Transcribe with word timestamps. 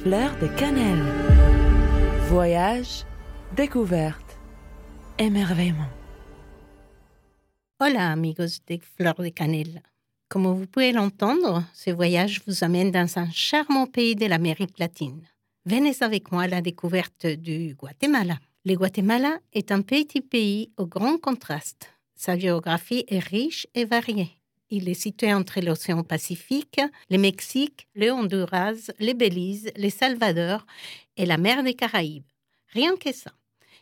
Fleur 0.00 0.36
de 0.40 0.48
cannelle. 0.48 1.04
Voyage, 2.28 3.04
découverte, 3.54 4.36
émerveillement. 5.16 5.90
Hola 7.78 8.10
amigos 8.10 8.58
de 8.66 8.78
Fleur 8.96 9.14
de 9.14 9.28
Cannelle. 9.28 9.80
Comme 10.28 10.46
vous 10.46 10.66
pouvez 10.66 10.90
l'entendre, 10.90 11.62
ce 11.72 11.90
voyage 11.90 12.40
vous 12.48 12.64
amène 12.64 12.90
dans 12.90 13.18
un 13.18 13.30
charmant 13.30 13.86
pays 13.86 14.16
de 14.16 14.26
l'Amérique 14.26 14.80
latine. 14.80 15.22
Venez 15.66 15.94
avec 16.00 16.32
moi 16.32 16.42
à 16.42 16.48
la 16.48 16.62
découverte 16.62 17.26
du 17.26 17.74
Guatemala. 17.74 18.38
Le 18.64 18.74
Guatemala 18.74 19.38
est 19.52 19.70
un 19.70 19.82
petit 19.82 20.20
pays 20.20 20.72
au 20.78 20.86
grand 20.86 21.16
contraste. 21.18 21.90
Sa 22.16 22.36
géographie 22.36 23.04
est 23.06 23.20
riche 23.20 23.68
et 23.74 23.84
variée. 23.84 24.41
Il 24.74 24.88
est 24.88 24.94
situé 24.94 25.34
entre 25.34 25.60
l'océan 25.60 26.02
Pacifique, 26.02 26.80
le 27.10 27.18
Mexique, 27.18 27.86
le 27.94 28.10
Honduras, 28.10 28.90
le 28.98 29.12
Belize, 29.12 29.70
le 29.76 29.90
Salvador 29.90 30.64
et 31.18 31.26
la 31.26 31.36
mer 31.36 31.62
des 31.62 31.74
Caraïbes. 31.74 32.24
Rien 32.68 32.96
que 32.96 33.12
ça. 33.12 33.32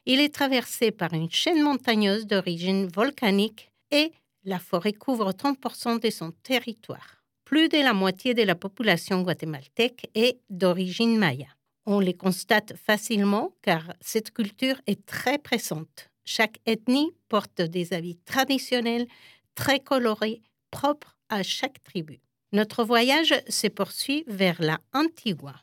Il 0.04 0.18
est 0.18 0.34
traversé 0.34 0.90
par 0.90 1.14
une 1.14 1.30
chaîne 1.30 1.62
montagneuse 1.62 2.26
d'origine 2.26 2.88
volcanique 2.88 3.70
et 3.92 4.10
la 4.42 4.58
forêt 4.58 4.92
couvre 4.92 5.30
30% 5.30 6.00
de 6.00 6.10
son 6.10 6.32
territoire. 6.42 7.22
Plus 7.44 7.68
de 7.68 7.78
la 7.78 7.92
moitié 7.92 8.34
de 8.34 8.42
la 8.42 8.56
population 8.56 9.22
guatémaltèque 9.22 10.10
est 10.16 10.40
d'origine 10.50 11.16
maya. 11.16 11.46
On 11.86 12.00
les 12.00 12.14
constate 12.14 12.74
facilement 12.76 13.52
car 13.62 13.94
cette 14.00 14.32
culture 14.32 14.80
est 14.88 15.06
très 15.06 15.38
présente. 15.38 16.10
Chaque 16.24 16.58
ethnie 16.66 17.12
porte 17.28 17.62
des 17.62 17.92
habits 17.92 18.18
traditionnels 18.24 19.06
très 19.54 19.78
colorés 19.78 20.42
propre 20.70 21.16
à 21.28 21.42
chaque 21.42 21.82
tribu. 21.84 22.20
Notre 22.52 22.84
voyage 22.84 23.34
se 23.48 23.68
poursuit 23.68 24.24
vers 24.26 24.60
la 24.60 24.78
Antigua, 24.92 25.54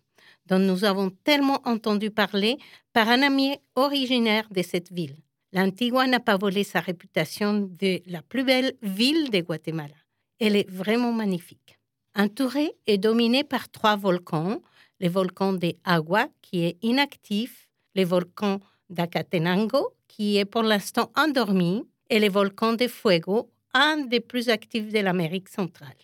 dont 0.45 0.59
nous 0.59 0.85
avons 0.85 1.09
tellement 1.09 1.61
entendu 1.66 2.11
parler 2.11 2.57
par 2.93 3.09
un 3.09 3.21
ami 3.21 3.57
originaire 3.75 4.47
de 4.52 4.61
cette 4.61 4.91
ville. 4.91 5.17
L'Antigua 5.53 6.08
n'a 6.08 6.19
pas 6.19 6.38
volé 6.38 6.63
sa 6.63 6.80
réputation 6.80 7.69
de 7.81 8.02
la 8.08 8.22
plus 8.22 8.44
belle 8.44 8.73
ville 8.81 9.30
de 9.30 9.41
Guatemala. 9.41 9.95
Elle 10.39 10.55
est 10.55 10.69
vraiment 10.69 11.11
magnifique. 11.11 11.80
Entourée 12.16 12.73
et 12.85 12.97
dominée 12.97 13.44
par 13.44 13.69
trois 13.69 13.95
volcans, 13.95 14.61
le 15.00 15.09
volcan 15.09 15.53
de 15.53 15.73
Agua, 15.83 16.28
qui 16.41 16.63
est 16.66 16.78
inactif, 16.81 17.69
le 17.95 18.03
volcan 18.03 18.59
d'Acatenango, 18.89 19.94
qui 20.08 20.38
est 20.38 20.45
pour 20.45 20.63
l'instant 20.63 21.11
endormi, 21.16 21.83
et 22.09 22.19
le 22.19 22.30
volcan 22.30 22.73
de 22.73 22.88
Fuego, 22.88 23.50
un 23.78 23.97
des 23.97 24.20
plus 24.20 24.50
actifs 24.50 24.92
de 24.92 25.00
l'Amérique 25.00 25.50
centrale. 25.50 25.95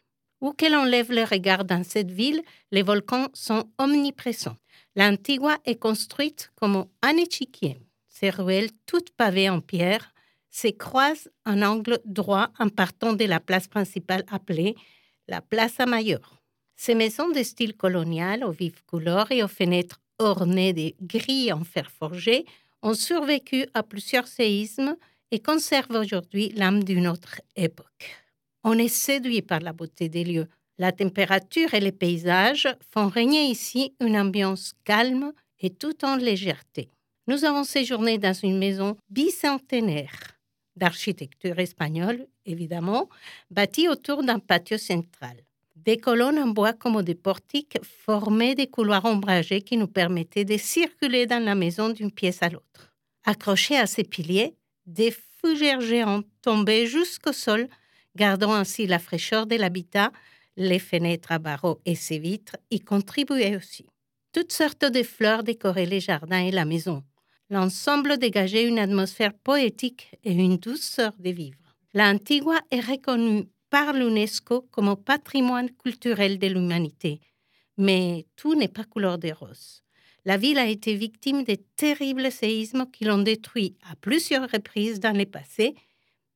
Où 0.42 0.54
que 0.54 0.72
l'on 0.72 0.84
lève 0.84 1.12
le 1.12 1.24
regard 1.24 1.66
dans 1.66 1.84
cette 1.84 2.12
ville, 2.12 2.42
les 2.72 2.84
volcans 2.84 3.28
sont 3.34 3.66
omniprésents. 3.78 4.58
L'Antigua 4.96 5.58
est 5.66 5.80
construite 5.80 6.52
comme 6.56 6.86
un 7.02 7.18
échiquier. 7.18 7.80
Ces 8.08 8.30
ruelles 8.30 8.70
toutes 8.86 9.12
pavées 9.12 9.50
en 9.50 9.60
pierre 9.60 10.14
se 10.52 10.68
croisent 10.68 11.30
en 11.46 11.62
angle 11.64 12.00
droit 12.06 12.50
en 12.60 12.70
partant 12.70 13.14
de 13.14 13.26
la 13.26 13.40
place 13.40 13.68
principale 13.68 14.24
appelée 14.30 14.76
la 15.28 15.42
Plaza 15.42 15.86
Mayor. 15.86 16.44
Ces 16.76 16.94
maisons 16.94 17.32
de 17.32 17.42
style 17.42 17.76
colonial 17.76 18.44
aux 18.44 18.52
vives 18.52 18.84
couleurs 18.86 19.32
et 19.32 19.42
aux 19.42 19.48
fenêtres 19.48 20.02
ornées 20.20 20.74
de 20.74 20.94
grilles 21.02 21.54
en 21.54 21.64
fer 21.64 21.90
forgé 21.90 22.46
ont 22.84 22.94
survécu 22.94 23.66
à 23.74 23.82
plusieurs 23.82 24.28
séismes 24.28 24.96
et 25.34 25.40
conserve 25.40 25.96
aujourd'hui 25.96 26.50
l'âme 26.50 26.84
d'une 26.84 27.08
autre 27.08 27.42
époque. 27.56 28.16
On 28.64 28.78
est 28.78 28.88
séduit 28.88 29.42
par 29.42 29.62
la 29.62 29.74
beauté 29.74 30.08
des 30.08 30.24
lieux. 30.24 30.48
La 30.78 30.92
température 30.92 31.74
et 31.74 31.80
les 31.80 31.92
paysages 31.92 32.68
font 32.92 33.08
régner 33.08 33.46
ici 33.46 33.96
une 34.00 34.16
ambiance 34.16 34.74
calme 34.84 35.34
et 35.60 35.72
tout 35.72 36.06
en 36.06 36.18
légèreté. 36.18 36.92
Nous 37.26 37.46
avons 37.46 37.64
séjourné 37.64 38.20
dans 38.20 38.34
une 38.34 38.60
maison 38.60 38.96
bicentenaire 39.10 40.38
d'architecture 40.76 41.58
espagnole, 41.58 42.28
évidemment, 42.46 43.10
bâtie 43.50 43.88
autour 43.88 44.22
d'un 44.22 44.38
patio 44.38 44.78
central. 44.78 45.38
Des 45.76 45.98
colonnes 45.98 46.38
en 46.38 46.48
bois 46.48 46.74
comme 46.74 47.02
des 47.02 47.16
portiques 47.16 47.80
formaient 47.84 48.54
des 48.54 48.68
couloirs 48.68 49.06
ombragés 49.06 49.64
qui 49.64 49.78
nous 49.78 49.88
permettaient 49.88 50.46
de 50.46 50.58
circuler 50.58 51.26
dans 51.26 51.44
la 51.44 51.56
maison 51.56 51.90
d'une 51.90 52.12
pièce 52.12 52.44
à 52.44 52.50
l'autre. 52.50 52.94
Accrochés 53.26 53.78
à 53.78 53.88
ces 53.88 54.04
piliers, 54.04 54.54
des 54.86 55.14
fougères 55.40 55.82
géantes 55.82 56.28
tombaient 56.42 56.86
jusqu'au 56.86 57.34
sol, 57.34 57.68
gardant 58.16 58.54
ainsi 58.54 58.88
la 58.88 59.00
fraîcheur 59.00 59.46
de 59.46 59.56
l'habitat. 59.56 60.12
Les 60.56 60.80
fenêtres 60.80 61.32
à 61.32 61.40
barreaux 61.40 61.82
et 61.86 61.96
ses 61.96 62.20
vitres 62.20 62.58
y 62.70 62.80
contribuaient 62.80 63.56
aussi. 63.56 63.88
Toutes 64.32 64.52
sortes 64.52 64.86
de 64.86 65.04
fleurs 65.04 65.44
décoraient 65.44 65.86
les 65.86 66.00
jardins 66.00 66.46
et 66.46 66.52
la 66.52 66.66
maison. 66.66 67.04
L'ensemble 67.50 68.18
dégageait 68.18 68.68
une 68.68 68.80
atmosphère 68.80 69.34
poétique 69.34 70.12
et 70.24 70.34
une 70.34 70.58
douceur 70.58 71.14
de 71.20 71.30
vivre. 71.30 71.76
L'Antigua 71.94 72.60
est 72.72 72.80
reconnue 72.80 73.48
par 73.70 73.94
l'UNESCO 73.94 74.68
comme 74.72 74.96
patrimoine 74.96 75.70
culturel 75.72 76.40
de 76.40 76.48
l'humanité. 76.48 77.20
Mais 77.78 78.26
tout 78.36 78.56
n'est 78.56 78.68
pas 78.68 78.84
couleur 78.84 79.18
de 79.18 79.32
rose 79.32 79.84
la 80.26 80.38
ville 80.38 80.58
a 80.58 80.68
été 80.68 80.96
victime 80.96 81.44
de 81.44 81.56
terribles 81.76 82.32
séismes 82.32 82.86
qui 82.92 83.06
l'ont 83.06 83.22
détruit 83.22 83.76
à 83.90 83.96
plusieurs 83.96 84.50
reprises 84.50 85.00
dans 85.00 85.16
le 85.16 85.26
passé, 85.26 85.76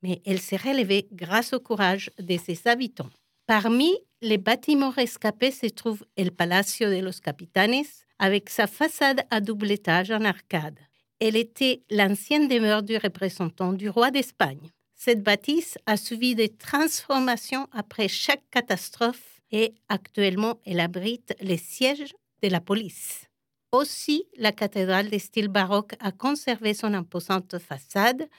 mais 0.03 0.21
elle 0.25 0.39
s'est 0.39 0.57
relevée 0.57 1.07
grâce 1.11 1.53
au 1.53 1.59
courage 1.59 2.11
de 2.19 2.37
ses 2.37 2.67
habitants. 2.67 3.09
Parmi 3.45 3.93
les 4.21 4.37
bâtiments 4.37 4.89
rescapés 4.89 5.51
se 5.51 5.67
trouve 5.67 6.05
El 6.17 6.31
Palacio 6.31 6.89
de 6.89 6.99
los 6.99 7.21
Capitanes, 7.21 7.85
avec 8.19 8.49
sa 8.49 8.67
façade 8.67 9.21
à 9.29 9.39
double 9.39 9.71
étage 9.71 10.11
en 10.11 10.25
arcade. 10.25 10.79
Elle 11.19 11.35
était 11.35 11.83
l'ancienne 11.89 12.47
demeure 12.47 12.83
du 12.83 12.97
représentant 12.97 13.73
du 13.73 13.89
roi 13.89 14.11
d'Espagne. 14.11 14.71
Cette 14.95 15.23
bâtisse 15.23 15.77
a 15.85 15.97
suivi 15.97 16.35
des 16.35 16.49
transformations 16.49 17.67
après 17.71 18.07
chaque 18.07 18.43
catastrophe 18.49 19.41
et 19.51 19.75
actuellement 19.87 20.59
elle 20.65 20.79
abrite 20.79 21.35
les 21.39 21.57
sièges 21.57 22.13
de 22.41 22.49
la 22.49 22.59
police. 22.59 23.26
Aussi, 23.73 24.25
la 24.37 24.53
cathédrale 24.53 25.09
de 25.09 25.17
style 25.17 25.49
baroque 25.49 25.95
a 25.99 26.11
conservé 26.13 26.73
son 26.73 26.93
imposante 26.93 27.59
façade 27.59 28.29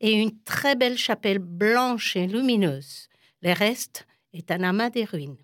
et 0.00 0.12
une 0.12 0.40
très 0.44 0.76
belle 0.76 0.96
chapelle 0.96 1.40
blanche 1.40 2.16
et 2.16 2.26
lumineuse. 2.26 3.08
Le 3.42 3.52
reste 3.52 4.06
est 4.32 4.50
un 4.50 4.62
amas 4.62 4.88
de 4.90 5.02
ruines. 5.02 5.36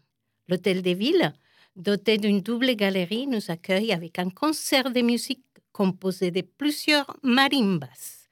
L'hôtel 0.48 0.80
des 0.80 0.94
villes, 0.94 1.32
doté 1.76 2.16
d'une 2.16 2.40
double 2.40 2.74
galerie, 2.74 3.26
nous 3.26 3.50
accueille 3.50 3.92
avec 3.92 4.18
un 4.18 4.30
concert 4.30 4.90
de 4.90 5.02
musique 5.02 5.44
composé 5.72 6.30
de 6.30 6.40
plusieurs 6.40 7.14
marimbas. 7.22 8.28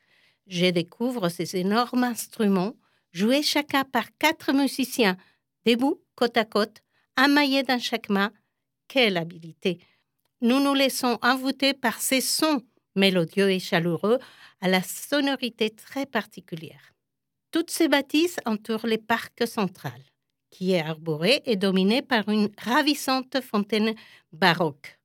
Je 0.47 0.71
découvre 0.71 1.29
ces 1.29 1.57
énormes 1.57 2.05
instruments 2.05 2.75
joués 3.13 3.43
chacun 3.43 3.85
par 3.85 4.17
quatre 4.17 4.53
musiciens, 4.55 5.19
debout, 5.67 6.01
côte 6.15 6.39
à 6.39 6.47
côte, 6.47 6.83
amaillés 7.17 7.65
dans 7.65 7.81
chaque 7.81 8.09
main. 8.09 8.33
Quelle 8.89 9.19
habileté! 9.19 9.79
Nous 10.43 10.61
nous 10.61 10.75
laissons 10.75 11.19
envoûter 11.23 11.73
par 11.73 12.01
ces 12.03 12.21
sons 12.21 12.63
mélodieux 12.97 13.51
et 13.51 13.61
chaleureux 13.61 14.19
à 14.61 14.69
la 14.69 14.83
sonorité 14.83 15.71
très 15.71 16.05
particulière. 16.05 16.93
Toutes 17.53 17.71
ces 17.71 17.89
bâtisses 17.89 18.39
entourent 18.45 18.87
le 18.87 18.99
parc 18.99 19.47
central, 19.47 20.03
qui 20.51 20.73
est 20.73 20.81
arboré 20.81 21.43
et 21.47 21.57
dominé 21.57 22.03
par 22.03 22.29
une 22.29 22.51
ravissante 22.59 23.41
fontaine 23.41 23.95
baroque. 24.33 24.99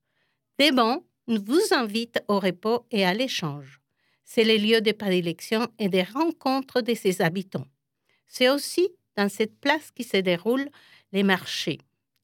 Des 0.57 0.71
bancs 0.71 1.03
vous 1.27 1.61
invitent 1.71 2.23
au 2.27 2.39
repos 2.39 2.85
et 2.89 3.05
à 3.05 3.13
l'échange. 3.13 3.79
C'est 4.25 4.43
le 4.43 4.57
lieu 4.57 4.81
de 4.81 4.91
prédilection 4.91 5.67
et 5.77 5.87
de 5.87 6.03
rencontres 6.13 6.81
de 6.81 6.95
ses 6.95 7.21
habitants. 7.21 7.67
C'est 8.27 8.49
aussi 8.49 8.89
dans 9.15 9.29
cette 9.29 9.59
place 9.59 9.91
qui 9.91 10.03
se 10.03 10.17
déroulent 10.17 10.69
les 11.11 11.23
marchés, 11.23 11.79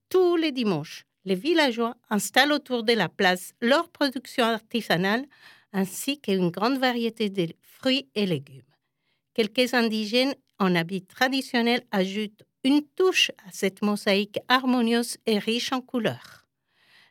tous 0.09 0.35
les 0.35 0.51
dimanches, 0.51 1.05
les 1.25 1.35
villageois 1.35 1.95
installent 2.09 2.51
autour 2.51 2.83
de 2.83 2.93
la 2.93 3.09
place 3.09 3.53
leur 3.61 3.89
production 3.89 4.45
artisanale 4.45 5.25
ainsi 5.71 6.19
qu'une 6.19 6.49
grande 6.51 6.77
variété 6.77 7.29
de 7.29 7.47
fruits 7.61 8.09
et 8.15 8.25
légumes. 8.25 8.61
Quelques 9.33 9.73
indigènes 9.73 10.35
en 10.59 10.75
habits 10.75 11.05
traditionnels 11.05 11.83
ajoutent 11.91 12.43
une 12.63 12.85
touche 12.95 13.31
à 13.47 13.51
cette 13.51 13.81
mosaïque 13.81 14.39
harmonieuse 14.47 15.17
et 15.25 15.39
riche 15.39 15.71
en 15.73 15.81
couleurs. 15.81 16.45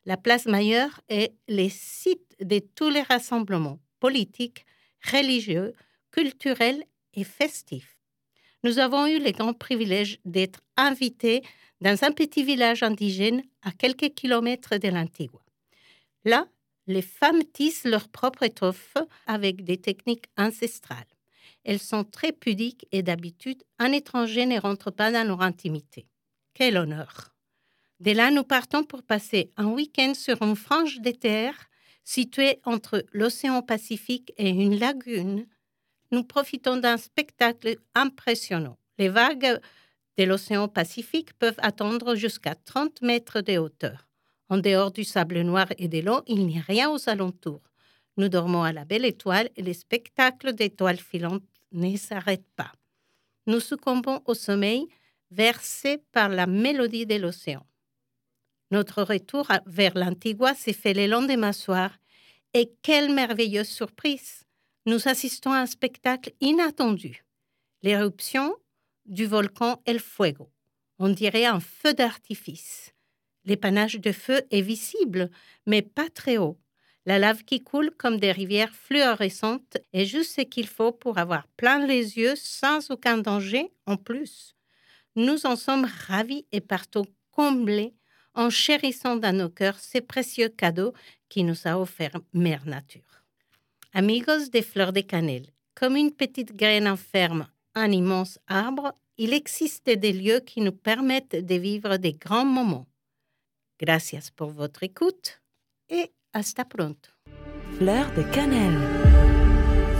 La 0.04 0.16
place 0.16 0.46
Mailleure 0.46 1.00
est 1.08 1.34
le 1.48 1.68
site 1.68 2.36
de 2.40 2.60
tous 2.74 2.90
les 2.90 3.02
rassemblements 3.02 3.78
politiques, 4.00 4.64
religieux, 5.12 5.74
culturels 6.10 6.84
et 7.14 7.24
festifs. 7.24 7.91
Nous 8.64 8.78
avons 8.78 9.06
eu 9.06 9.18
le 9.18 9.32
grand 9.32 9.54
privilège 9.54 10.18
d'être 10.24 10.60
invités 10.76 11.42
dans 11.80 12.04
un 12.04 12.12
petit 12.12 12.44
village 12.44 12.82
indigène 12.82 13.42
à 13.62 13.72
quelques 13.72 14.14
kilomètres 14.14 14.76
de 14.76 14.88
l'Antigua. 14.88 15.40
Là, 16.24 16.46
les 16.86 17.02
femmes 17.02 17.42
tissent 17.52 17.84
leur 17.84 18.08
propre 18.08 18.44
étoffe 18.44 18.96
avec 19.26 19.64
des 19.64 19.78
techniques 19.78 20.26
ancestrales. 20.36 21.06
Elles 21.64 21.80
sont 21.80 22.04
très 22.04 22.32
pudiques 22.32 22.86
et 22.92 23.02
d'habitude, 23.02 23.62
un 23.78 23.92
étranger 23.92 24.46
ne 24.46 24.60
rentre 24.60 24.90
pas 24.90 25.12
dans 25.12 25.26
leur 25.26 25.42
intimité. 25.42 26.06
Quel 26.54 26.76
honneur! 26.76 27.34
De 28.00 28.10
là, 28.10 28.30
nous 28.30 28.42
partons 28.42 28.82
pour 28.82 29.02
passer 29.04 29.50
un 29.56 29.66
week-end 29.66 30.12
sur 30.14 30.42
une 30.42 30.56
frange 30.56 31.00
de 31.00 31.12
terre 31.12 31.68
située 32.04 32.60
entre 32.64 33.04
l'océan 33.12 33.62
Pacifique 33.62 34.32
et 34.38 34.48
une 34.50 34.78
lagune. 34.78 35.46
Nous 36.12 36.24
profitons 36.24 36.76
d'un 36.76 36.98
spectacle 36.98 37.76
impressionnant. 37.94 38.76
Les 38.98 39.08
vagues 39.08 39.58
de 40.18 40.24
l'océan 40.24 40.68
Pacifique 40.68 41.32
peuvent 41.38 41.58
atteindre 41.58 42.14
jusqu'à 42.14 42.54
30 42.54 43.00
mètres 43.00 43.40
de 43.40 43.56
hauteur. 43.56 44.06
En 44.50 44.58
dehors 44.58 44.92
du 44.92 45.04
sable 45.04 45.40
noir 45.40 45.68
et 45.78 45.88
de 45.88 46.00
l'eau, 46.00 46.20
il 46.26 46.46
n'y 46.46 46.58
a 46.58 46.62
rien 46.62 46.90
aux 46.90 47.08
alentours. 47.08 47.62
Nous 48.18 48.28
dormons 48.28 48.62
à 48.62 48.74
la 48.74 48.84
belle 48.84 49.06
étoile 49.06 49.48
et 49.56 49.62
le 49.62 49.72
spectacle 49.72 50.52
d'étoiles 50.52 50.98
filantes 50.98 51.42
ne 51.72 51.96
s'arrête 51.96 52.44
pas. 52.56 52.72
Nous 53.46 53.60
succombons 53.60 54.20
au 54.26 54.34
sommeil 54.34 54.86
versé 55.30 55.96
par 56.12 56.28
la 56.28 56.46
mélodie 56.46 57.06
de 57.06 57.14
l'océan. 57.14 57.66
Notre 58.70 59.02
retour 59.02 59.48
vers 59.64 59.96
l'Antigua 59.96 60.54
s'est 60.54 60.74
fait 60.74 60.92
le 60.92 61.06
lendemain 61.06 61.52
soir 61.52 61.90
et 62.52 62.70
quelle 62.82 63.14
merveilleuse 63.14 63.68
surprise! 63.68 64.44
Nous 64.84 65.06
assistons 65.06 65.52
à 65.52 65.58
un 65.58 65.66
spectacle 65.66 66.32
inattendu. 66.40 67.24
L'éruption 67.82 68.56
du 69.06 69.26
volcan 69.26 69.80
El 69.86 70.00
Fuego. 70.00 70.50
On 70.98 71.08
dirait 71.08 71.44
un 71.44 71.60
feu 71.60 71.94
d'artifice. 71.94 72.92
L'épanage 73.44 74.00
de 74.00 74.10
feu 74.10 74.42
est 74.50 74.60
visible, 74.60 75.30
mais 75.66 75.82
pas 75.82 76.10
très 76.10 76.36
haut. 76.36 76.58
La 77.06 77.20
lave 77.20 77.44
qui 77.44 77.62
coule 77.62 77.92
comme 77.92 78.18
des 78.18 78.32
rivières 78.32 78.74
fluorescentes 78.74 79.78
est 79.92 80.04
juste 80.04 80.34
ce 80.34 80.40
qu'il 80.40 80.66
faut 80.66 80.90
pour 80.90 81.18
avoir 81.18 81.46
plein 81.56 81.86
les 81.86 82.18
yeux 82.18 82.34
sans 82.34 82.90
aucun 82.90 83.18
danger 83.18 83.70
en 83.86 83.96
plus. 83.96 84.56
Nous 85.14 85.46
en 85.46 85.54
sommes 85.54 85.88
ravis 86.08 86.44
et 86.50 86.60
partons 86.60 87.06
comblés 87.30 87.94
en 88.34 88.50
chérissant 88.50 89.14
dans 89.14 89.36
nos 89.36 89.50
cœurs 89.50 89.78
ces 89.78 90.00
précieux 90.00 90.48
cadeaux 90.48 90.92
qui 91.28 91.44
nous 91.44 91.68
a 91.68 91.78
offert 91.78 92.18
Mère 92.32 92.66
Nature. 92.66 93.21
Amigos 93.94 94.48
des 94.50 94.62
fleurs 94.62 94.92
de 94.92 95.02
cannelle, 95.02 95.46
comme 95.74 95.96
une 95.96 96.12
petite 96.12 96.56
graine 96.56 96.88
enferme 96.88 97.46
un 97.74 97.90
immense 97.90 98.38
arbre, 98.48 98.92
il 99.18 99.32
existe 99.32 99.90
des 99.90 100.12
lieux 100.12 100.40
qui 100.40 100.60
nous 100.60 100.72
permettent 100.72 101.36
de 101.36 101.54
vivre 101.54 101.96
des 101.96 102.12
grands 102.14 102.44
moments. 102.44 102.86
Gracias 103.80 104.30
pour 104.34 104.50
votre 104.50 104.82
écoute 104.82 105.42
et 105.88 106.10
hasta 106.32 106.64
pronto. 106.64 107.10
Fleur 107.76 108.12
de 108.14 108.22
cannelle. 108.32 108.78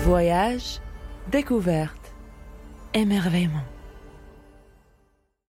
Voyage, 0.05 0.81
découverte, 1.31 2.15
émerveillement. 2.95 3.65